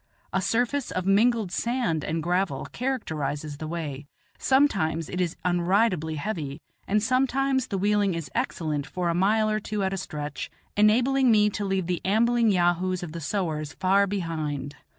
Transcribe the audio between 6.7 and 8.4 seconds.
and sometimes the wheeling is